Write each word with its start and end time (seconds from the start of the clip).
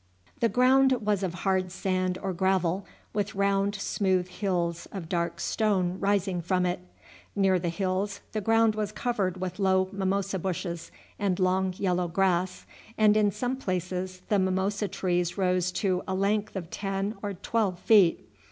The 0.39 0.49
ground 0.49 0.93
was 0.93 1.21
of 1.21 1.35
hard 1.45 1.71
sand 1.71 2.17
or 2.23 2.33
gravel, 2.33 2.87
with 3.13 3.35
round 3.35 3.75
smooth 3.75 4.29
hills 4.29 4.87
of 4.91 5.07
dark 5.07 5.39
stone 5.39 5.99
rising 5.99 6.41
from 6.41 6.65
it. 6.65 6.79
Near 7.35 7.59
the 7.59 7.69
hills 7.69 8.21
the 8.31 8.41
ground 8.41 8.73
was 8.73 8.91
covered 8.91 9.37
with 9.39 9.59
low 9.59 9.89
mimosa 9.91 10.39
bushes 10.39 10.89
and 11.19 11.37
long 11.39 11.75
yellow 11.77 12.07
grass, 12.07 12.65
and 12.97 13.15
in 13.15 13.29
some 13.29 13.55
places 13.57 14.23
the 14.27 14.39
mimosa 14.39 14.87
trees 14.87 15.37
rose 15.37 15.71
to 15.73 16.01
a 16.07 16.15
length 16.15 16.55
of 16.55 16.71
ten 16.71 17.13
or 17.21 17.35
twelve 17.35 17.77
feet. 17.77 18.27